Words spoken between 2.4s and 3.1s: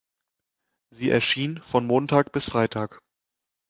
Freitag.